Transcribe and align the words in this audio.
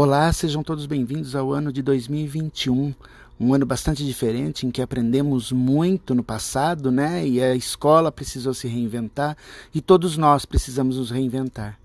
Olá, 0.00 0.32
sejam 0.32 0.62
todos 0.62 0.86
bem-vindos 0.86 1.34
ao 1.34 1.52
ano 1.52 1.72
de 1.72 1.82
2021, 1.82 2.94
um 3.40 3.52
ano 3.52 3.66
bastante 3.66 4.06
diferente 4.06 4.64
em 4.64 4.70
que 4.70 4.80
aprendemos 4.80 5.50
muito 5.50 6.14
no 6.14 6.22
passado, 6.22 6.92
né? 6.92 7.26
E 7.26 7.42
a 7.42 7.52
escola 7.56 8.12
precisou 8.12 8.54
se 8.54 8.68
reinventar 8.68 9.36
e 9.74 9.80
todos 9.80 10.16
nós 10.16 10.44
precisamos 10.44 10.98
nos 10.98 11.10
reinventar. 11.10 11.80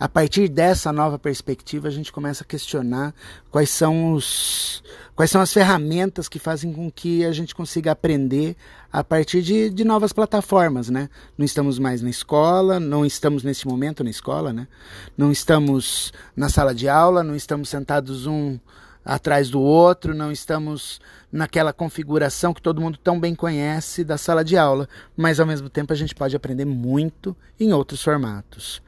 A 0.00 0.08
partir 0.08 0.48
dessa 0.48 0.92
nova 0.92 1.18
perspectiva, 1.18 1.88
a 1.88 1.90
gente 1.90 2.12
começa 2.12 2.44
a 2.44 2.46
questionar 2.46 3.12
quais 3.50 3.68
são 3.68 4.12
os 4.12 4.80
quais 5.16 5.28
são 5.28 5.40
as 5.40 5.52
ferramentas 5.52 6.28
que 6.28 6.38
fazem 6.38 6.72
com 6.72 6.88
que 6.88 7.24
a 7.24 7.32
gente 7.32 7.52
consiga 7.52 7.90
aprender 7.90 8.56
a 8.92 9.02
partir 9.02 9.42
de, 9.42 9.68
de 9.68 9.84
novas 9.84 10.12
plataformas, 10.12 10.88
né? 10.88 11.10
Não 11.36 11.44
estamos 11.44 11.80
mais 11.80 12.00
na 12.00 12.08
escola, 12.08 12.78
não 12.78 13.04
estamos 13.04 13.42
neste 13.42 13.66
momento 13.66 14.04
na 14.04 14.10
escola, 14.10 14.52
né? 14.52 14.68
Não 15.16 15.32
estamos 15.32 16.12
na 16.36 16.48
sala 16.48 16.72
de 16.72 16.88
aula, 16.88 17.24
não 17.24 17.34
estamos 17.34 17.68
sentados 17.68 18.24
um 18.24 18.56
atrás 19.04 19.50
do 19.50 19.60
outro, 19.60 20.14
não 20.14 20.30
estamos 20.30 21.00
naquela 21.32 21.72
configuração 21.72 22.54
que 22.54 22.62
todo 22.62 22.80
mundo 22.80 22.98
tão 22.98 23.18
bem 23.18 23.34
conhece 23.34 24.04
da 24.04 24.16
sala 24.16 24.44
de 24.44 24.56
aula, 24.56 24.88
mas 25.16 25.40
ao 25.40 25.46
mesmo 25.46 25.68
tempo 25.68 25.92
a 25.92 25.96
gente 25.96 26.14
pode 26.14 26.36
aprender 26.36 26.66
muito 26.66 27.36
em 27.58 27.72
outros 27.72 28.00
formatos. 28.00 28.80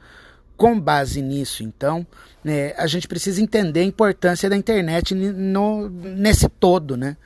Com 0.61 0.79
base 0.79 1.23
nisso, 1.23 1.63
então, 1.63 2.05
né, 2.43 2.71
a 2.77 2.85
gente 2.85 3.07
precisa 3.07 3.41
entender 3.41 3.79
a 3.79 3.83
importância 3.83 4.47
da 4.47 4.55
internet 4.55 5.15
no, 5.15 5.89
nesse 5.89 6.47
todo, 6.47 6.95
né? 6.95 7.17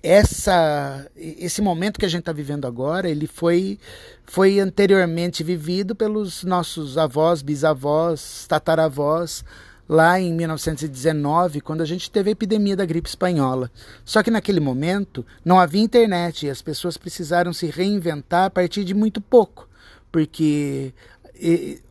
Essa, 0.00 1.04
esse 1.16 1.60
momento 1.60 1.98
que 1.98 2.06
a 2.06 2.08
gente 2.08 2.20
está 2.20 2.32
vivendo 2.32 2.64
agora, 2.64 3.10
ele 3.10 3.26
foi, 3.26 3.76
foi 4.24 4.60
anteriormente 4.60 5.42
vivido 5.42 5.96
pelos 5.96 6.44
nossos 6.44 6.96
avós, 6.96 7.42
bisavós, 7.42 8.46
tataravós, 8.46 9.44
lá 9.88 10.20
em 10.20 10.32
1919, 10.32 11.60
quando 11.60 11.80
a 11.80 11.84
gente 11.84 12.08
teve 12.08 12.28
a 12.28 12.32
epidemia 12.34 12.76
da 12.76 12.86
gripe 12.86 13.08
espanhola. 13.08 13.68
Só 14.04 14.22
que 14.22 14.30
naquele 14.30 14.60
momento 14.60 15.26
não 15.44 15.58
havia 15.58 15.82
internet 15.82 16.46
e 16.46 16.50
as 16.50 16.62
pessoas 16.62 16.96
precisaram 16.96 17.52
se 17.52 17.66
reinventar 17.66 18.44
a 18.44 18.50
partir 18.50 18.84
de 18.84 18.94
muito 18.94 19.20
pouco, 19.20 19.68
porque 20.12 20.94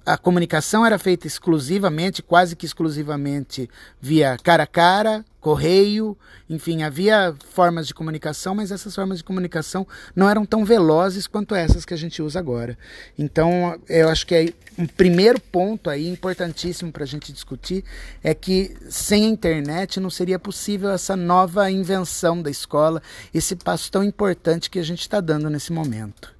a 0.05 0.17
comunicação 0.17 0.85
era 0.85 0.97
feita 0.97 1.27
exclusivamente, 1.27 2.21
quase 2.21 2.55
que 2.55 2.65
exclusivamente, 2.65 3.69
via 4.01 4.37
cara 4.41 4.63
a 4.63 4.67
cara, 4.67 5.25
correio, 5.39 6.17
enfim, 6.49 6.83
havia 6.83 7.35
formas 7.51 7.85
de 7.85 7.93
comunicação, 7.93 8.55
mas 8.55 8.71
essas 8.71 8.95
formas 8.95 9.17
de 9.17 9.23
comunicação 9.23 9.85
não 10.15 10.29
eram 10.29 10.45
tão 10.45 10.63
velozes 10.63 11.27
quanto 11.27 11.53
essas 11.53 11.83
que 11.83 11.93
a 11.93 11.97
gente 11.97 12.21
usa 12.21 12.39
agora. 12.39 12.77
Então, 13.19 13.79
eu 13.89 14.09
acho 14.09 14.25
que 14.25 14.35
é 14.35 14.53
um 14.77 14.87
primeiro 14.87 15.39
ponto 15.39 15.89
aí 15.89 16.07
importantíssimo 16.07 16.91
para 16.91 17.03
a 17.03 17.07
gente 17.07 17.31
discutir 17.31 17.83
é 18.23 18.33
que 18.33 18.75
sem 18.89 19.25
a 19.25 19.29
internet 19.29 19.99
não 19.99 20.09
seria 20.09 20.39
possível 20.39 20.89
essa 20.89 21.15
nova 21.15 21.69
invenção 21.69 22.41
da 22.41 22.49
escola, 22.49 23.01
esse 23.33 23.55
passo 23.55 23.91
tão 23.91 24.03
importante 24.03 24.69
que 24.69 24.79
a 24.79 24.83
gente 24.83 25.01
está 25.01 25.19
dando 25.19 25.49
nesse 25.49 25.73
momento. 25.73 26.32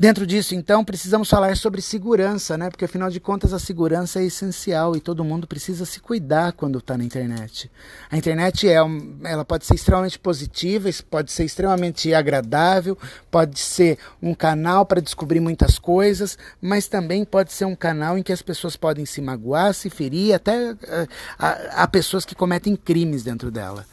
Dentro 0.00 0.26
disso, 0.26 0.54
então, 0.54 0.82
precisamos 0.82 1.28
falar 1.28 1.54
sobre 1.58 1.82
segurança, 1.82 2.56
né? 2.56 2.70
Porque 2.70 2.86
afinal 2.86 3.10
de 3.10 3.20
contas 3.20 3.52
a 3.52 3.58
segurança 3.58 4.18
é 4.18 4.24
essencial 4.24 4.96
e 4.96 5.00
todo 5.00 5.22
mundo 5.22 5.46
precisa 5.46 5.84
se 5.84 6.00
cuidar 6.00 6.54
quando 6.54 6.78
está 6.78 6.96
na 6.96 7.04
internet. 7.04 7.70
A 8.10 8.16
internet 8.16 8.66
é, 8.66 8.76
ela 9.24 9.44
pode 9.44 9.66
ser 9.66 9.74
extremamente 9.74 10.18
positiva, 10.18 10.88
pode 11.10 11.30
ser 11.30 11.44
extremamente 11.44 12.14
agradável, 12.14 12.96
pode 13.30 13.60
ser 13.60 13.98
um 14.22 14.32
canal 14.32 14.86
para 14.86 15.02
descobrir 15.02 15.38
muitas 15.38 15.78
coisas, 15.78 16.38
mas 16.62 16.88
também 16.88 17.22
pode 17.22 17.52
ser 17.52 17.66
um 17.66 17.76
canal 17.76 18.16
em 18.16 18.22
que 18.22 18.32
as 18.32 18.40
pessoas 18.40 18.76
podem 18.76 19.04
se 19.04 19.20
magoar, 19.20 19.74
se 19.74 19.90
ferir, 19.90 20.32
até 20.32 20.74
há 21.38 21.86
pessoas 21.86 22.24
que 22.24 22.34
cometem 22.34 22.74
crimes 22.74 23.22
dentro 23.22 23.50
dela. 23.50 23.84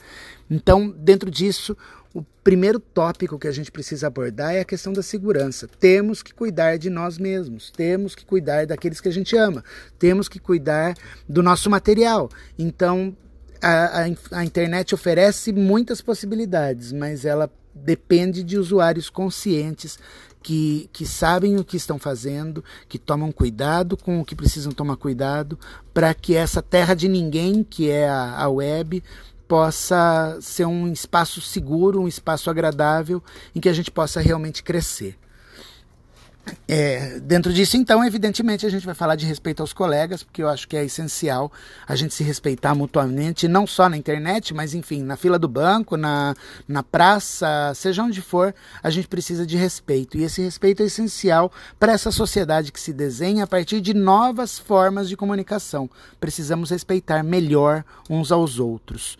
Então, 0.50 0.90
dentro 0.90 1.30
disso, 1.30 1.76
o 2.14 2.24
primeiro 2.44 2.80
tópico 2.80 3.38
que 3.38 3.48
a 3.48 3.52
gente 3.52 3.72
precisa 3.72 4.08
abordar 4.08 4.56
é 4.56 4.62
a 4.62 4.66
questão 4.66 4.94
da 4.94 5.04
segurança. 5.04 5.68
Temos 5.80 6.24
que 6.24 6.34
cuidar 6.34 6.78
de 6.78 6.90
nós 6.90 7.18
mesmos, 7.18 7.70
temos 7.70 8.16
que 8.16 8.26
cuidar 8.26 8.66
daqueles 8.66 9.02
que 9.02 9.10
a 9.10 9.14
gente 9.14 9.36
ama, 9.36 9.64
temos 10.00 10.28
que 10.28 10.40
cuidar 10.40 10.96
do 11.28 11.44
nosso 11.44 11.70
material. 11.70 12.30
Então, 12.58 13.16
a, 13.62 14.04
a, 14.04 14.40
a 14.40 14.46
internet 14.46 14.96
oferece 14.96 15.52
muitas 15.52 16.02
possibilidades, 16.02 16.92
mas 16.92 17.26
ela 17.26 17.52
depende 17.76 18.44
de 18.44 18.58
usuários 18.58 19.10
conscientes 19.10 20.00
que, 20.42 20.90
que 20.94 21.06
sabem 21.06 21.58
o 21.58 21.64
que 21.64 21.78
estão 21.78 22.00
fazendo, 22.00 22.64
que 22.88 22.98
tomam 22.98 23.32
cuidado 23.32 23.98
com 23.98 24.20
o 24.20 24.26
que 24.26 24.36
precisam 24.36 24.72
tomar 24.72 24.96
cuidado, 24.96 25.60
para 25.94 26.14
que 26.14 26.36
essa 26.36 26.62
terra 26.62 26.94
de 26.94 27.08
ninguém, 27.08 27.64
que 27.64 27.90
é 27.90 28.08
a, 28.08 28.44
a 28.44 28.50
web, 28.50 29.04
possa 29.48 30.38
ser 30.42 30.66
um 30.66 30.92
espaço 30.92 31.42
seguro, 31.42 32.02
um 32.02 32.08
espaço 32.08 32.50
agradável 32.50 33.24
em 33.56 33.60
que 33.60 33.70
a 33.70 33.74
gente 33.74 33.90
possa 33.90 34.20
realmente 34.20 34.64
crescer. 34.64 35.18
É, 36.68 37.20
dentro 37.20 37.54
disso, 37.54 37.78
então, 37.78 38.04
evidentemente, 38.04 38.66
a 38.66 38.70
gente 38.70 38.86
vai 38.86 38.96
falar 38.96 39.16
de 39.16 39.26
respeito 39.26 39.62
aos 39.62 39.74
colegas, 39.74 40.24
porque 40.24 40.44
eu 40.44 40.50
acho 40.50 40.68
que 40.68 40.76
é 40.76 40.84
essencial 40.84 41.52
a 41.88 41.96
gente 41.96 42.14
se 42.14 42.24
respeitar 42.24 42.76
mutuamente, 42.76 43.48
não 43.48 43.66
só 43.66 43.88
na 43.88 43.98
internet, 43.98 44.54
mas 44.54 44.74
enfim, 44.74 45.02
na 45.04 45.16
fila 45.16 45.40
do 45.40 45.48
banco, 45.48 45.96
na, 45.96 46.36
na 46.68 46.84
praça, 46.84 47.72
seja 47.76 48.04
onde 48.04 48.22
for, 48.22 48.54
a 48.84 48.90
gente 48.90 49.08
precisa 49.08 49.46
de 49.46 49.56
respeito. 49.58 50.18
E 50.18 50.24
esse 50.24 50.42
respeito 50.42 50.84
é 50.84 50.86
essencial 50.86 51.52
para 51.80 51.94
essa 51.94 52.12
sociedade 52.12 52.72
que 52.72 52.80
se 52.80 52.94
desenha 52.94 53.46
a 53.46 53.48
partir 53.48 53.82
de 53.82 53.94
novas 53.94 54.60
formas 54.60 55.08
de 55.08 55.16
comunicação. 55.16 55.90
Precisamos 56.20 56.70
respeitar 56.70 57.24
melhor 57.24 57.84
uns 58.10 58.32
aos 58.32 58.60
outros. 58.60 59.18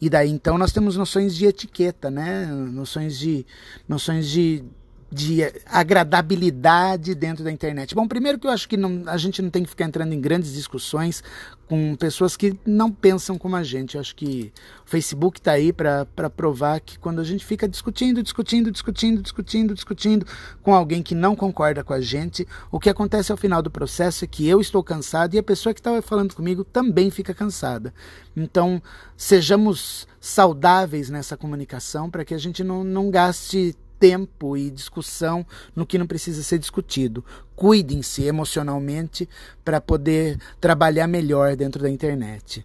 E 0.00 0.08
daí 0.08 0.30
então 0.30 0.56
nós 0.56 0.72
temos 0.72 0.96
noções 0.96 1.34
de 1.34 1.46
etiqueta, 1.46 2.10
né? 2.10 2.46
Noções 2.46 3.18
de 3.18 3.44
noções 3.88 4.28
de 4.28 4.64
de 5.10 5.42
agradabilidade 5.66 7.14
dentro 7.14 7.42
da 7.42 7.50
internet? 7.50 7.94
Bom, 7.94 8.06
primeiro 8.06 8.38
que 8.38 8.46
eu 8.46 8.50
acho 8.50 8.68
que 8.68 8.76
não, 8.76 9.04
a 9.06 9.16
gente 9.16 9.40
não 9.40 9.50
tem 9.50 9.62
que 9.62 9.70
ficar 9.70 9.84
entrando 9.84 10.12
em 10.12 10.20
grandes 10.20 10.52
discussões 10.52 11.22
com 11.68 11.94
pessoas 11.96 12.36
que 12.36 12.58
não 12.64 12.90
pensam 12.90 13.36
como 13.38 13.54
a 13.54 13.62
gente. 13.62 13.94
Eu 13.94 14.00
acho 14.00 14.14
que 14.14 14.52
o 14.86 14.90
Facebook 14.90 15.38
está 15.38 15.52
aí 15.52 15.72
para 15.72 16.06
provar 16.34 16.80
que 16.80 16.98
quando 16.98 17.20
a 17.20 17.24
gente 17.24 17.44
fica 17.44 17.68
discutindo, 17.68 18.22
discutindo, 18.22 18.70
discutindo, 18.70 19.22
discutindo, 19.22 19.74
discutindo 19.74 20.26
com 20.62 20.74
alguém 20.74 21.02
que 21.02 21.14
não 21.14 21.36
concorda 21.36 21.84
com 21.84 21.92
a 21.92 22.00
gente, 22.00 22.46
o 22.70 22.80
que 22.80 22.88
acontece 22.88 23.30
ao 23.30 23.38
final 23.38 23.62
do 23.62 23.70
processo 23.70 24.24
é 24.24 24.28
que 24.28 24.48
eu 24.48 24.60
estou 24.60 24.82
cansado 24.82 25.34
e 25.34 25.38
a 25.38 25.42
pessoa 25.42 25.74
que 25.74 25.80
estava 25.80 26.00
falando 26.00 26.34
comigo 26.34 26.64
também 26.64 27.10
fica 27.10 27.34
cansada. 27.34 27.92
Então, 28.36 28.82
sejamos 29.16 30.06
saudáveis 30.20 31.10
nessa 31.10 31.36
comunicação 31.36 32.10
para 32.10 32.24
que 32.24 32.34
a 32.34 32.38
gente 32.38 32.64
não, 32.64 32.82
não 32.82 33.10
gaste 33.10 33.76
tempo 33.98 34.56
e 34.56 34.70
discussão 34.70 35.46
no 35.74 35.86
que 35.86 35.98
não 35.98 36.06
precisa 36.06 36.42
ser 36.42 36.58
discutido. 36.58 37.24
Cuidem-se 37.54 38.24
emocionalmente 38.24 39.28
para 39.64 39.80
poder 39.80 40.38
trabalhar 40.60 41.06
melhor 41.06 41.56
dentro 41.56 41.82
da 41.82 41.90
internet. 41.90 42.64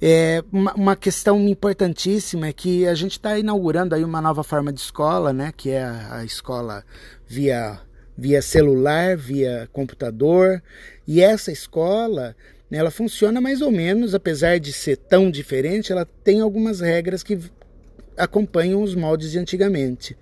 É, 0.00 0.42
uma, 0.52 0.74
uma, 0.74 0.96
questão 0.96 1.48
importantíssima 1.48 2.48
é 2.48 2.52
que 2.52 2.88
a 2.88 2.94
gente 2.94 3.12
está 3.12 3.38
inaugurando 3.38 3.94
aí 3.94 4.02
uma 4.04 4.20
nova 4.20 4.42
forma 4.42 4.72
de 4.72 4.80
escola, 4.80 5.32
né, 5.32 5.52
que 5.56 5.70
é 5.70 5.84
a, 5.84 6.16
a 6.16 6.24
escola 6.24 6.84
via, 7.28 7.78
via 8.18 8.42
celular, 8.42 9.16
via 9.16 9.68
computador. 9.72 10.60
E 11.06 11.20
essa 11.20 11.52
escola 11.52 12.34
ela 12.76 12.90
funciona 12.90 13.40
mais 13.40 13.60
ou 13.60 13.70
menos, 13.70 14.14
apesar 14.14 14.58
de 14.58 14.72
ser 14.72 14.96
tão 14.96 15.30
diferente, 15.30 15.92
ela 15.92 16.06
tem 16.24 16.40
algumas 16.40 16.80
regras 16.80 17.22
que 17.22 17.38
acompanham 18.16 18.82
os 18.82 18.94
moldes 18.94 19.32
de 19.32 19.38
antigamente. 19.38 20.16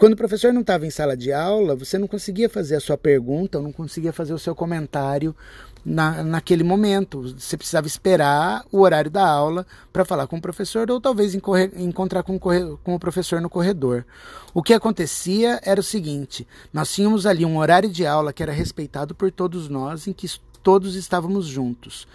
Quando 0.00 0.14
o 0.14 0.16
professor 0.16 0.50
não 0.50 0.62
estava 0.62 0.86
em 0.86 0.90
sala 0.90 1.14
de 1.14 1.30
aula, 1.30 1.76
você 1.76 1.98
não 1.98 2.08
conseguia 2.08 2.48
fazer 2.48 2.74
a 2.74 2.80
sua 2.80 2.96
pergunta, 2.96 3.58
ou 3.58 3.64
não 3.64 3.70
conseguia 3.70 4.14
fazer 4.14 4.32
o 4.32 4.38
seu 4.38 4.54
comentário 4.54 5.36
na, 5.84 6.24
naquele 6.24 6.64
momento. 6.64 7.34
Você 7.38 7.54
precisava 7.54 7.86
esperar 7.86 8.64
o 8.72 8.80
horário 8.80 9.10
da 9.10 9.28
aula 9.28 9.66
para 9.92 10.02
falar 10.02 10.26
com 10.26 10.38
o 10.38 10.40
professor, 10.40 10.90
ou 10.90 11.02
talvez 11.02 11.34
encontrar 11.34 12.22
com, 12.22 12.38
com 12.38 12.94
o 12.94 12.98
professor 12.98 13.42
no 13.42 13.50
corredor. 13.50 14.06
O 14.54 14.62
que 14.62 14.72
acontecia 14.72 15.60
era 15.62 15.80
o 15.80 15.84
seguinte: 15.84 16.48
nós 16.72 16.90
tínhamos 16.90 17.26
ali 17.26 17.44
um 17.44 17.58
horário 17.58 17.90
de 17.90 18.06
aula 18.06 18.32
que 18.32 18.42
era 18.42 18.52
respeitado 18.52 19.14
por 19.14 19.30
todos 19.30 19.68
nós, 19.68 20.06
em 20.06 20.14
que 20.14 20.26
todos 20.62 20.94
estávamos 20.94 21.46
juntos. 21.46 22.08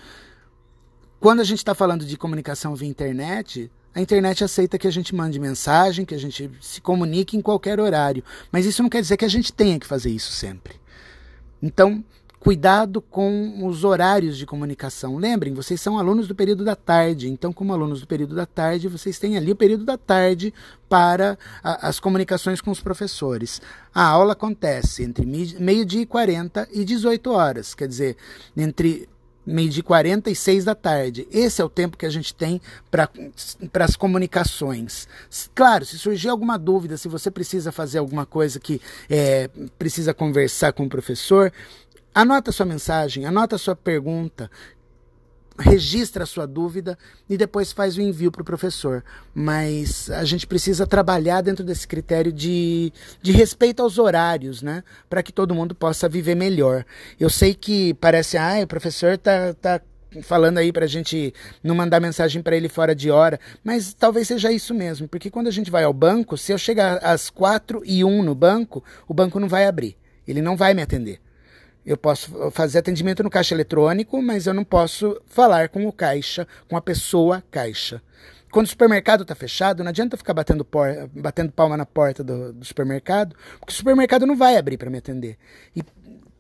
Quando 1.20 1.40
a 1.40 1.44
gente 1.44 1.60
está 1.60 1.76
falando 1.76 2.04
de 2.04 2.18
comunicação 2.18 2.76
via 2.76 2.90
internet, 2.90 3.72
a 3.96 4.02
internet 4.02 4.44
aceita 4.44 4.78
que 4.78 4.88
a 4.88 4.92
gente 4.92 5.16
mande 5.16 5.40
mensagem, 5.40 6.04
que 6.04 6.14
a 6.14 6.20
gente 6.20 6.52
se 6.60 6.82
comunique 6.82 7.38
em 7.38 7.42
qualquer 7.42 7.80
horário. 7.80 8.22
Mas 8.52 8.66
isso 8.66 8.84
não 8.84 8.90
quer 8.90 9.02
dizer 9.02 9.16
que 9.16 9.24
a 9.24 9.30
gente 9.30 9.54
tenha 9.54 9.80
que 9.80 9.88
fazer 9.88 10.10
isso 10.10 10.34
sempre. 10.34 10.76
Então, 11.64 12.04
cuidado 12.38 13.02
com 13.02 13.66
os 13.66 13.86
horários 13.86 14.38
de 14.38 14.46
comunicação. 14.46 15.16
Lembrem, 15.16 15.54
vocês 15.54 15.80
são 15.80 15.98
alunos 15.98 16.28
do 16.28 16.36
período 16.36 16.66
da 16.66 16.76
tarde, 16.76 17.30
então, 17.30 17.54
como 17.54 17.72
alunos 17.72 18.02
do 18.02 18.06
período 18.06 18.36
da 18.36 18.46
tarde, 18.46 18.90
vocês 18.90 19.18
têm 19.18 19.38
ali 19.38 19.54
o 19.54 19.56
período 19.56 19.86
da 19.86 19.98
tarde 19.98 20.54
para 20.90 21.40
a, 21.64 21.88
as 21.88 21.98
comunicações 21.98 22.60
com 22.60 22.72
os 22.72 22.82
professores. 22.82 23.62
A 23.94 24.04
aula 24.04 24.34
acontece 24.34 25.04
entre 25.04 25.26
meio-dia 25.26 26.02
e 26.02 26.06
40 26.06 26.68
e 26.74 26.84
18 26.84 27.32
horas, 27.32 27.74
quer 27.74 27.88
dizer, 27.88 28.18
entre 28.58 29.08
meio-dia 29.46 29.84
46 29.84 30.66
da 30.66 30.76
tarde. 30.76 31.28
Esse 31.32 31.62
é 31.62 31.66
o 31.66 31.70
tempo 31.70 31.98
que 31.98 32.06
a 32.06 32.10
gente 32.10 32.34
tem 32.34 32.62
para 32.92 33.10
as 33.86 33.96
comunicações. 33.96 35.08
Claro, 35.54 35.86
se 35.86 35.98
surgir 36.00 36.30
alguma 36.30 36.58
dúvida, 36.58 36.98
se 36.98 37.08
você 37.08 37.30
precisa 37.30 37.72
fazer 37.72 38.00
alguma 38.00 38.26
coisa 38.26 38.60
que 38.60 38.82
é, 39.10 39.50
precisa 39.78 40.14
conversar 40.14 40.74
com 40.74 40.86
o 40.86 40.90
professor, 40.90 41.52
anota 42.14 42.52
sua 42.52 42.66
mensagem, 42.66 43.26
anota 43.26 43.58
sua 43.58 43.76
pergunta, 43.76 44.50
registra 45.58 46.24
a 46.24 46.28
sua 46.28 46.46
dúvida 46.46 46.98
e 47.30 47.38
depois 47.38 47.72
faz 47.72 47.98
o 47.98 48.02
envio 48.02 48.32
para 48.32 48.42
o 48.42 48.46
professor. 48.46 49.04
Mas 49.34 50.10
a 50.10 50.24
gente 50.26 50.46
precisa 50.46 50.86
trabalhar 50.86 51.42
dentro 51.42 51.64
desse 51.64 51.88
critério 51.88 52.32
de, 52.32 52.92
de 53.22 53.32
respeito 53.32 53.82
aos 53.82 53.98
horários, 53.98 54.62
né? 54.62 54.84
Para 55.10 55.24
que 55.24 55.32
todo 55.32 55.56
mundo 55.56 55.74
possa 55.74 56.10
viver 56.10 56.36
melhor. 56.36 56.86
Eu 57.20 57.30
sei 57.30 57.54
que 57.54 57.94
parece, 57.96 58.38
ah, 58.38 58.60
o 58.64 58.68
professor 58.68 59.18
tá, 59.18 59.54
tá 59.54 59.82
falando 60.22 60.58
aí 60.58 60.72
para 60.72 60.86
a 60.86 60.88
gente 60.88 61.34
não 61.64 61.76
mandar 61.76 62.00
mensagem 62.00 62.42
para 62.42 62.56
ele 62.56 62.70
fora 62.70 62.96
de 62.96 63.10
hora, 63.12 63.40
mas 63.64 63.94
talvez 63.94 64.28
seja 64.28 64.52
isso 64.52 64.74
mesmo, 64.74 65.08
porque 65.08 65.30
quando 65.30 65.48
a 65.48 65.52
gente 65.52 65.70
vai 65.70 65.84
ao 65.84 65.94
banco, 65.94 66.38
se 66.38 66.54
eu 66.54 66.58
chegar 66.58 66.98
às 67.04 67.30
quatro 67.30 67.82
e 67.86 68.04
um 68.04 68.24
no 68.24 68.34
banco, 68.34 68.84
o 69.08 69.14
banco 69.14 69.40
não 69.40 69.50
vai 69.50 69.66
abrir, 69.66 69.98
ele 70.26 70.42
não 70.42 70.56
vai 70.56 70.74
me 70.74 70.82
atender. 70.82 71.20
Eu 71.86 71.98
posso 71.98 72.52
fazer 72.52 72.80
atendimento 72.80 73.22
no 73.22 73.30
caixa 73.30 73.54
eletrônico, 73.54 74.22
mas 74.22 74.48
eu 74.48 74.54
não 74.54 74.64
posso 74.64 75.22
falar 75.28 75.70
com 75.70 75.86
o 75.86 75.94
caixa, 75.94 76.48
com 76.68 76.76
a 76.76 76.82
pessoa 76.82 77.44
caixa. 77.52 78.02
Quando 78.52 78.68
o 78.68 78.70
supermercado 78.70 79.24
está 79.24 79.36
fechado, 79.36 79.84
não 79.84 79.90
adianta 79.90 80.16
ficar 80.16 80.34
batendo, 80.34 80.64
por, 80.64 80.88
batendo 81.14 81.52
palma 81.52 81.76
na 81.76 81.86
porta 81.86 82.24
do, 82.24 82.54
do 82.54 82.66
supermercado, 82.66 83.36
porque 83.60 83.74
o 83.74 83.76
supermercado 83.76 84.26
não 84.26 84.36
vai 84.36 84.58
abrir 84.58 84.78
para 84.78 84.90
me 84.90 84.98
atender. 84.98 85.38
E 85.76 85.84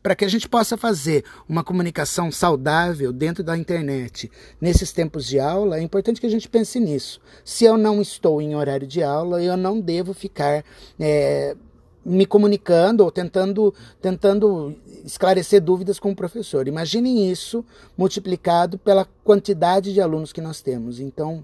para 0.01 0.15
que 0.15 0.23
a 0.23 0.29
gente 0.29 0.47
possa 0.47 0.77
fazer 0.77 1.25
uma 1.49 1.63
comunicação 1.63 2.31
saudável 2.31 3.11
dentro 3.11 3.43
da 3.43 3.57
internet 3.57 4.31
nesses 4.61 4.91
tempos 4.91 5.25
de 5.25 5.39
aula, 5.39 5.77
é 5.77 5.81
importante 5.81 6.21
que 6.21 6.27
a 6.27 6.29
gente 6.29 6.47
pense 6.47 6.79
nisso. 6.79 7.19
Se 7.43 7.65
eu 7.65 7.75
não 7.75 7.99
estou 7.99 8.39
em 8.39 8.55
horário 8.55 8.85
de 8.87 9.01
aula, 9.01 9.43
eu 9.43 9.57
não 9.57 9.81
devo 9.81 10.13
ficar 10.13 10.63
é, 10.99 11.55
me 12.05 12.25
comunicando 12.25 13.03
ou 13.03 13.11
tentando, 13.11 13.73
tentando 13.99 14.75
esclarecer 15.03 15.61
dúvidas 15.61 15.99
com 15.99 16.11
o 16.11 16.15
professor. 16.15 16.67
Imaginem 16.67 17.29
isso 17.31 17.65
multiplicado 17.97 18.77
pela 18.77 19.05
quantidade 19.23 19.93
de 19.93 19.99
alunos 19.99 20.31
que 20.31 20.41
nós 20.41 20.61
temos. 20.61 20.99
Então, 20.99 21.43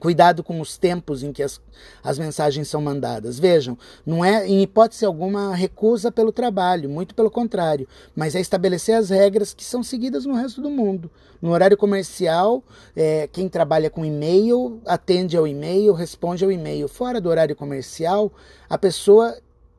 Cuidado 0.00 0.44
com 0.44 0.60
os 0.60 0.76
tempos 0.76 1.22
em 1.22 1.32
que 1.32 1.42
as, 1.42 1.58
as 2.04 2.18
mensagens 2.18 2.68
são 2.68 2.80
mandadas. 2.80 3.38
Vejam, 3.38 3.76
não 4.04 4.22
é 4.22 4.46
em 4.46 4.62
hipótese 4.62 5.04
alguma 5.04 5.54
recusa 5.54 6.12
pelo 6.12 6.30
trabalho, 6.30 6.90
muito 6.90 7.14
pelo 7.14 7.30
contrário, 7.30 7.88
mas 8.14 8.34
é 8.34 8.40
estabelecer 8.40 8.94
as 8.94 9.08
regras 9.08 9.54
que 9.54 9.64
são 9.64 9.82
seguidas 9.82 10.26
no 10.26 10.34
resto 10.34 10.60
do 10.60 10.68
mundo. 10.68 11.10
No 11.40 11.52
horário 11.52 11.76
comercial, 11.76 12.62
é, 12.94 13.28
quem 13.32 13.48
trabalha 13.48 13.88
com 13.88 14.04
e-mail 14.04 14.78
atende 14.84 15.38
ao 15.38 15.48
e-mail, 15.48 15.94
responde 15.94 16.44
ao 16.44 16.52
e-mail. 16.52 16.86
Fora 16.86 17.18
do 17.18 17.30
horário 17.30 17.56
comercial, 17.56 18.30
a 18.68 18.76
pessoa 18.76 19.38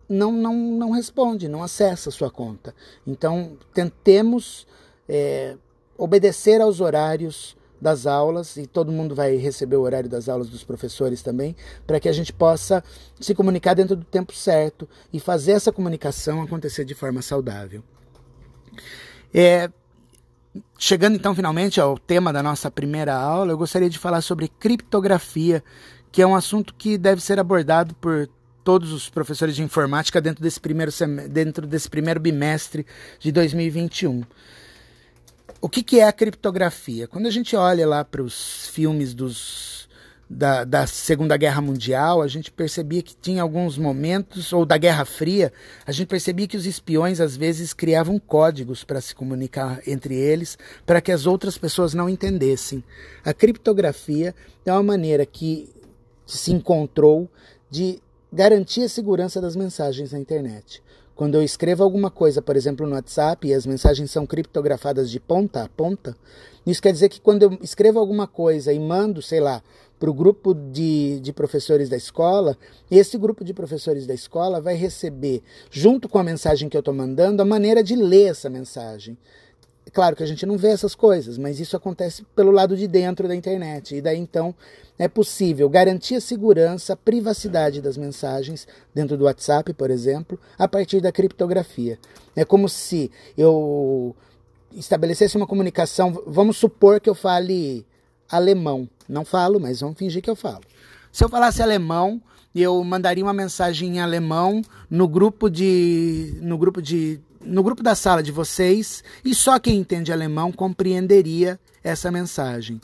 não, 0.09 0.31
não, 0.31 0.55
não 0.55 0.91
responde, 0.91 1.47
não 1.47 1.61
acessa 1.61 2.09
a 2.09 2.11
sua 2.11 2.31
conta. 2.31 2.73
Então, 3.05 3.57
tentemos 3.73 4.65
é, 5.07 5.55
obedecer 5.97 6.59
aos 6.59 6.81
horários 6.81 7.55
das 7.81 8.05
aulas 8.05 8.57
e 8.57 8.67
todo 8.67 8.91
mundo 8.91 9.15
vai 9.15 9.35
receber 9.37 9.77
o 9.77 9.81
horário 9.81 10.09
das 10.09 10.27
aulas 10.27 10.49
dos 10.49 10.63
professores 10.63 11.21
também, 11.21 11.55
para 11.87 11.99
que 11.99 12.09
a 12.09 12.13
gente 12.13 12.33
possa 12.33 12.83
se 13.19 13.33
comunicar 13.33 13.73
dentro 13.73 13.95
do 13.95 14.03
tempo 14.03 14.33
certo 14.33 14.87
e 15.13 15.19
fazer 15.19 15.53
essa 15.53 15.71
comunicação 15.71 16.41
acontecer 16.41 16.83
de 16.83 16.93
forma 16.93 17.21
saudável. 17.21 17.81
É, 19.33 19.69
chegando 20.77 21.15
então 21.15 21.33
finalmente 21.35 21.79
ao 21.79 21.97
tema 21.97 22.33
da 22.33 22.43
nossa 22.43 22.69
primeira 22.69 23.15
aula, 23.15 23.53
eu 23.53 23.57
gostaria 23.57 23.89
de 23.89 23.99
falar 23.99 24.21
sobre 24.21 24.47
criptografia, 24.47 25.63
que 26.11 26.21
é 26.21 26.27
um 26.27 26.35
assunto 26.35 26.73
que 26.73 26.97
deve 26.97 27.21
ser 27.21 27.39
abordado 27.39 27.95
por 27.95 28.27
todos 28.69 28.93
os 28.93 29.09
professores 29.09 29.55
de 29.55 29.63
informática 29.63 30.21
dentro 30.21 30.43
desse 30.43 30.59
primeiro, 30.59 30.91
dentro 31.27 31.65
desse 31.65 31.89
primeiro 31.89 32.19
bimestre 32.19 32.85
de 33.19 33.31
2021. 33.31 34.21
O 35.59 35.67
que, 35.67 35.81
que 35.81 35.99
é 35.99 36.07
a 36.07 36.13
criptografia? 36.13 37.07
Quando 37.07 37.25
a 37.25 37.31
gente 37.31 37.55
olha 37.55 37.87
lá 37.87 38.05
para 38.05 38.21
os 38.21 38.67
filmes 38.67 39.15
dos, 39.15 39.89
da, 40.29 40.63
da, 40.65 40.85
Segunda 40.85 41.35
Guerra 41.35 41.61
Mundial, 41.61 42.21
a 42.21 42.27
gente 42.27 42.51
percebia 42.51 43.01
que 43.01 43.15
tinha 43.15 43.41
alguns 43.41 43.75
momentos, 43.75 44.53
ou 44.53 44.67
da 44.67 44.77
Guerra 44.77 45.03
Fria, 45.03 45.51
a 45.83 45.91
gente 45.91 46.07
percebia 46.07 46.47
que 46.47 46.55
os 46.55 46.67
espiões 46.67 47.19
às 47.19 47.35
vezes 47.35 47.73
criavam 47.73 48.19
códigos 48.19 48.83
para 48.83 49.01
se 49.01 49.15
comunicar 49.15 49.81
entre 49.87 50.13
eles, 50.13 50.59
para 50.85 51.01
que 51.01 51.11
as 51.11 51.25
outras 51.25 51.57
pessoas 51.57 51.95
não 51.95 52.07
entendessem. 52.07 52.83
A 53.25 53.33
criptografia 53.33 54.35
é 54.63 54.71
uma 54.71 54.83
maneira 54.83 55.25
que 55.25 55.67
se 56.27 56.51
encontrou 56.51 57.27
de 57.71 57.99
garantir 58.31 58.83
a 58.83 58.89
segurança 58.89 59.41
das 59.41 59.55
mensagens 59.55 60.11
na 60.11 60.19
internet. 60.19 60.81
Quando 61.15 61.35
eu 61.35 61.43
escrevo 61.43 61.83
alguma 61.83 62.09
coisa, 62.09 62.41
por 62.41 62.55
exemplo, 62.55 62.87
no 62.87 62.95
WhatsApp, 62.95 63.45
e 63.45 63.53
as 63.53 63.65
mensagens 63.65 64.09
são 64.09 64.25
criptografadas 64.25 65.11
de 65.11 65.19
ponta 65.19 65.63
a 65.63 65.67
ponta, 65.67 66.15
isso 66.65 66.81
quer 66.81 66.93
dizer 66.93 67.09
que 67.09 67.19
quando 67.19 67.43
eu 67.43 67.59
escrevo 67.61 67.99
alguma 67.99 68.25
coisa 68.25 68.71
e 68.71 68.79
mando, 68.79 69.21
sei 69.21 69.39
lá, 69.39 69.61
para 69.99 70.09
o 70.09 70.13
grupo 70.13 70.53
de, 70.53 71.19
de 71.19 71.33
professores 71.33 71.89
da 71.89 71.97
escola, 71.97 72.57
esse 72.89 73.17
grupo 73.17 73.43
de 73.43 73.53
professores 73.53 74.07
da 74.07 74.13
escola 74.13 74.61
vai 74.61 74.75
receber, 74.75 75.43
junto 75.69 76.07
com 76.07 76.17
a 76.17 76.23
mensagem 76.23 76.69
que 76.69 76.77
eu 76.77 76.79
estou 76.79 76.93
mandando, 76.93 77.41
a 77.41 77.45
maneira 77.45 77.83
de 77.83 77.97
ler 77.97 78.29
essa 78.29 78.49
mensagem. 78.49 79.17
Claro 79.89 80.15
que 80.15 80.23
a 80.23 80.25
gente 80.25 80.45
não 80.45 80.57
vê 80.57 80.69
essas 80.69 80.95
coisas, 80.95 81.37
mas 81.37 81.59
isso 81.59 81.75
acontece 81.75 82.23
pelo 82.35 82.51
lado 82.51 82.75
de 82.75 82.87
dentro 82.87 83.27
da 83.27 83.35
internet. 83.35 83.95
E 83.95 84.01
daí 84.01 84.17
então 84.17 84.53
é 84.97 85.07
possível 85.07 85.69
garantir 85.69 86.15
a 86.15 86.21
segurança, 86.21 86.93
a 86.93 86.97
privacidade 86.97 87.81
das 87.81 87.97
mensagens 87.97 88.67
dentro 88.93 89.17
do 89.17 89.25
WhatsApp, 89.25 89.73
por 89.73 89.89
exemplo, 89.89 90.39
a 90.57 90.67
partir 90.67 91.01
da 91.01 91.11
criptografia. 91.11 91.97
É 92.35 92.43
como 92.43 92.67
se 92.67 93.09
eu 93.37 94.15
estabelecesse 94.73 95.37
uma 95.37 95.47
comunicação, 95.47 96.21
vamos 96.27 96.57
supor 96.57 96.99
que 96.99 97.09
eu 97.09 97.15
fale 97.15 97.85
alemão. 98.29 98.87
Não 99.07 99.25
falo, 99.25 99.59
mas 99.59 99.81
vamos 99.81 99.97
fingir 99.97 100.21
que 100.21 100.29
eu 100.29 100.35
falo. 100.35 100.61
Se 101.11 101.23
eu 101.23 101.29
falasse 101.29 101.61
alemão, 101.61 102.21
eu 102.53 102.83
mandaria 102.83 103.23
uma 103.23 103.33
mensagem 103.33 103.95
em 103.95 103.99
alemão 103.99 104.61
no 104.89 105.07
grupo 105.07 105.49
de 105.49 106.37
no 106.41 106.57
grupo 106.57 106.81
de 106.81 107.19
no 107.41 107.63
grupo 107.63 107.81
da 107.81 107.95
sala 107.95 108.21
de 108.21 108.31
vocês 108.31 109.03
e 109.23 109.33
só 109.33 109.59
quem 109.59 109.77
entende 109.77 110.11
alemão 110.11 110.51
compreenderia 110.51 111.59
essa 111.83 112.11
mensagem. 112.11 112.79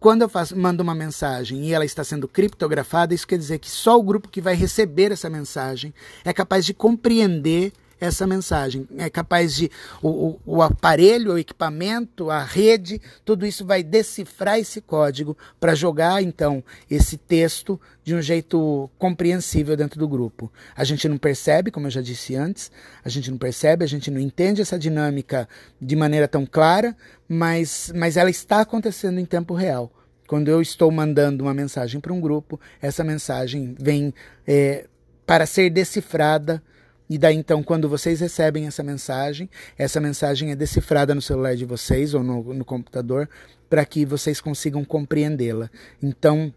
Quando 0.00 0.22
eu 0.22 0.28
faço, 0.28 0.58
mando 0.58 0.82
uma 0.82 0.94
mensagem 0.94 1.64
e 1.64 1.72
ela 1.72 1.84
está 1.84 2.02
sendo 2.02 2.26
criptografada, 2.26 3.14
isso 3.14 3.26
quer 3.26 3.38
dizer 3.38 3.60
que 3.60 3.70
só 3.70 3.96
o 3.96 4.02
grupo 4.02 4.28
que 4.28 4.40
vai 4.40 4.54
receber 4.54 5.12
essa 5.12 5.30
mensagem 5.30 5.94
é 6.24 6.32
capaz 6.32 6.66
de 6.66 6.74
compreender 6.74 7.72
essa 8.06 8.26
mensagem. 8.26 8.86
É 8.98 9.08
capaz 9.08 9.54
de 9.54 9.70
o, 10.02 10.08
o, 10.08 10.40
o, 10.44 10.62
aparelho, 10.62 11.32
o 11.32 11.38
equipamento, 11.38 12.30
a 12.30 12.42
rede, 12.42 13.00
tudo 13.24 13.46
isso 13.46 13.64
vai 13.64 13.82
decifrar 13.82 14.58
esse 14.58 14.80
código 14.80 15.36
para 15.60 15.74
jogar 15.74 16.20
então 16.20 16.64
esse 16.90 17.16
texto 17.16 17.80
de 18.02 18.12
um 18.14 18.20
jeito 18.20 18.90
compreensível 18.98 19.76
dentro 19.76 20.00
do 20.00 20.08
grupo. 20.08 20.52
A 20.74 20.82
gente 20.82 21.08
não 21.08 21.16
percebe, 21.16 21.70
como 21.70 21.86
eu 21.86 21.90
já 21.90 22.00
disse 22.00 22.34
antes, 22.34 22.72
a 23.04 23.08
gente 23.08 23.30
não 23.30 23.38
percebe, 23.38 23.84
a 23.84 23.88
gente 23.88 24.10
não 24.10 24.20
entende 24.20 24.60
essa 24.60 24.78
dinâmica 24.78 25.48
de 25.80 25.94
maneira 25.94 26.26
tão 26.26 26.44
clara, 26.44 26.96
mas, 27.28 27.92
mas 27.94 28.16
ela 28.16 28.30
está 28.30 28.60
acontecendo 28.60 29.20
em 29.20 29.24
tempo 29.24 29.54
real. 29.54 29.92
Quando 30.26 30.48
eu 30.48 30.60
estou 30.60 30.90
mandando 30.90 31.44
uma 31.44 31.54
mensagem 31.54 32.00
para 32.00 32.12
um 32.12 32.20
grupo, 32.20 32.58
essa 32.80 33.04
mensagem 33.04 33.76
vem 33.78 34.12
é, 34.46 34.86
para 35.24 35.46
ser 35.46 35.70
decifrada 35.70 36.60
e 37.08 37.18
daí 37.18 37.36
então, 37.36 37.62
quando 37.62 37.88
vocês 37.88 38.20
recebem 38.20 38.66
essa 38.66 38.82
mensagem, 38.82 39.50
essa 39.76 40.00
mensagem 40.00 40.50
é 40.50 40.56
decifrada 40.56 41.14
no 41.14 41.22
celular 41.22 41.54
de 41.56 41.64
vocês 41.64 42.14
ou 42.14 42.22
no, 42.22 42.54
no 42.54 42.64
computador 42.64 43.28
para 43.68 43.84
que 43.84 44.04
vocês 44.04 44.40
consigam 44.40 44.84
compreendê-la. 44.84 45.70
Então, 46.02 46.52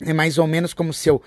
é 0.00 0.12
mais 0.12 0.38
ou 0.38 0.46
menos 0.46 0.74
como 0.74 0.92
se 0.92 1.08
eu 1.08 1.22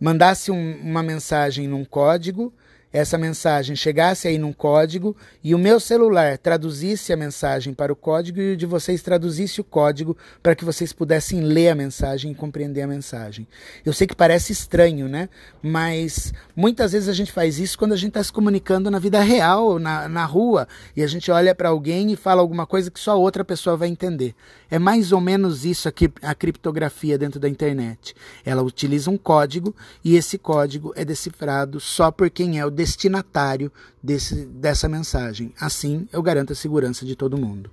mandasse 0.00 0.50
um, 0.50 0.80
uma 0.80 1.02
mensagem 1.02 1.68
num 1.68 1.84
código 1.84 2.52
essa 2.94 3.18
mensagem 3.18 3.74
chegasse 3.74 4.28
aí 4.28 4.38
num 4.38 4.52
código 4.52 5.16
e 5.42 5.52
o 5.52 5.58
meu 5.58 5.80
celular 5.80 6.38
traduzisse 6.38 7.12
a 7.12 7.16
mensagem 7.16 7.74
para 7.74 7.92
o 7.92 7.96
código 7.96 8.40
e 8.40 8.52
o 8.52 8.56
de 8.56 8.66
vocês 8.66 9.02
traduzisse 9.02 9.60
o 9.60 9.64
código 9.64 10.16
para 10.40 10.54
que 10.54 10.64
vocês 10.64 10.92
pudessem 10.92 11.40
ler 11.40 11.70
a 11.70 11.74
mensagem 11.74 12.30
e 12.30 12.34
compreender 12.36 12.82
a 12.82 12.86
mensagem. 12.86 13.48
Eu 13.84 13.92
sei 13.92 14.06
que 14.06 14.14
parece 14.14 14.52
estranho, 14.52 15.08
né? 15.08 15.28
Mas 15.60 16.32
muitas 16.54 16.92
vezes 16.92 17.08
a 17.08 17.12
gente 17.12 17.32
faz 17.32 17.58
isso 17.58 17.76
quando 17.76 17.94
a 17.94 17.96
gente 17.96 18.10
está 18.10 18.22
se 18.22 18.32
comunicando 18.32 18.88
na 18.92 19.00
vida 19.00 19.20
real, 19.20 19.80
na, 19.80 20.08
na 20.08 20.24
rua, 20.24 20.68
e 20.96 21.02
a 21.02 21.06
gente 21.08 21.32
olha 21.32 21.52
para 21.52 21.70
alguém 21.70 22.12
e 22.12 22.16
fala 22.16 22.40
alguma 22.40 22.64
coisa 22.64 22.92
que 22.92 23.00
só 23.00 23.18
outra 23.18 23.44
pessoa 23.44 23.76
vai 23.76 23.88
entender. 23.88 24.36
É 24.70 24.78
mais 24.78 25.10
ou 25.10 25.20
menos 25.20 25.64
isso 25.64 25.88
aqui, 25.88 26.08
a 26.22 26.32
criptografia 26.32 27.18
dentro 27.18 27.40
da 27.40 27.48
internet. 27.48 28.14
Ela 28.44 28.62
utiliza 28.62 29.10
um 29.10 29.18
código 29.18 29.74
e 30.04 30.14
esse 30.14 30.38
código 30.38 30.92
é 30.94 31.04
decifrado 31.04 31.80
só 31.80 32.12
por 32.12 32.30
quem 32.30 32.60
é 32.60 32.64
o 32.64 32.70
destinatário 32.84 33.72
desse, 34.02 34.44
dessa 34.44 34.88
mensagem. 34.88 35.54
Assim, 35.58 36.06
eu 36.12 36.22
garanto 36.22 36.52
a 36.52 36.56
segurança 36.56 37.06
de 37.06 37.16
todo 37.16 37.38
mundo. 37.38 37.70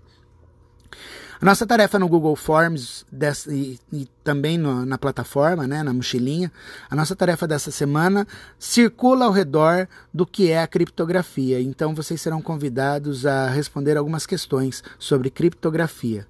A 1.41 1.45
nossa 1.45 1.65
tarefa 1.65 1.99
no 1.99 2.07
Google 2.07 2.35
Forms 2.35 3.05
e, 3.49 3.79
e, 3.91 4.07
também 4.23 4.57
no, 4.57 4.85
na 4.85 4.97
plataforma, 4.97 5.67
né, 5.67 5.83
na 5.83 5.91
mochilinha, 5.91 6.51
a 6.89 6.95
nossa 6.95 7.15
tarefa 7.15 7.47
dessa 7.47 7.71
semana 7.71 8.27
circula 8.59 9.25
ao 9.25 9.31
redor 9.31 9.87
do 10.13 10.25
que 10.25 10.51
é 10.51 10.61
a 10.61 10.67
criptografia. 10.67 11.59
Então 11.59 11.93
vocês 11.95 12.21
serão 12.21 12.41
convidados 12.41 13.25
a 13.25 13.49
responder 13.49 13.97
algumas 13.97 14.25
questões 14.25 14.83
sobre 14.99 15.29
criptografia. 15.29 16.27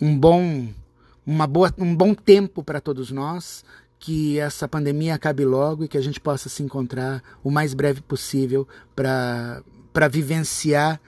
Um 0.00 0.16
bom, 0.16 0.68
uma 1.26 1.46
boa, 1.46 1.74
um 1.76 1.94
bom 1.94 2.14
tempo 2.14 2.62
para 2.62 2.80
todos 2.80 3.10
nós 3.10 3.64
que 3.98 4.38
essa 4.38 4.68
pandemia 4.68 5.14
acabe 5.14 5.44
logo 5.44 5.84
e 5.84 5.88
que 5.88 5.98
a 5.98 6.00
gente 6.00 6.20
possa 6.20 6.48
se 6.48 6.62
encontrar 6.62 7.22
o 7.42 7.50
mais 7.50 7.74
breve 7.74 8.00
possível 8.00 8.66
para 8.94 9.62
vivenciar 10.10 11.00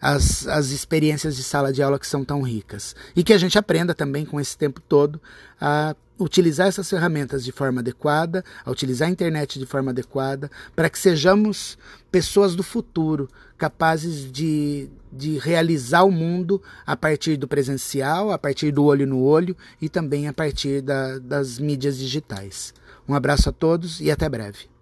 as, 0.00 0.46
as 0.46 0.66
experiências 0.66 1.34
de 1.34 1.42
sala 1.42 1.72
de 1.72 1.82
aula 1.82 1.98
que 1.98 2.06
são 2.06 2.24
tão 2.24 2.42
ricas. 2.42 2.94
E 3.16 3.24
que 3.24 3.32
a 3.32 3.38
gente 3.38 3.58
aprenda 3.58 3.94
também 3.94 4.26
com 4.26 4.38
esse 4.38 4.56
tempo 4.56 4.80
todo 4.80 5.20
a 5.58 5.96
utilizar 6.18 6.68
essas 6.68 6.88
ferramentas 6.88 7.44
de 7.44 7.52
forma 7.52 7.80
adequada, 7.80 8.44
a 8.64 8.70
utilizar 8.70 9.08
a 9.08 9.10
internet 9.10 9.58
de 9.58 9.66
forma 9.66 9.90
adequada, 9.90 10.50
para 10.74 10.88
que 10.88 10.98
sejamos 10.98 11.76
pessoas 12.10 12.54
do 12.54 12.62
futuro, 12.62 13.28
capazes 13.58 14.30
de, 14.30 14.88
de 15.12 15.38
realizar 15.38 16.04
o 16.04 16.10
mundo 16.10 16.62
a 16.86 16.96
partir 16.96 17.36
do 17.36 17.48
presencial, 17.48 18.30
a 18.30 18.38
partir 18.38 18.70
do 18.70 18.84
olho 18.84 19.06
no 19.06 19.22
olho 19.22 19.56
e 19.80 19.88
também 19.88 20.28
a 20.28 20.32
partir 20.32 20.80
da, 20.80 21.18
das 21.18 21.58
mídias 21.58 21.96
digitais. 21.98 22.72
Um 23.08 23.14
abraço 23.14 23.48
a 23.48 23.52
todos 23.52 24.00
e 24.00 24.10
até 24.10 24.28
breve. 24.28 24.73